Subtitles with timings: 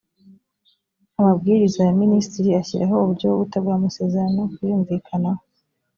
[1.19, 5.41] amabwiriza ya minisitiri ashyiraho uburyo bwo gutegura amasezerano kuyumvikanaho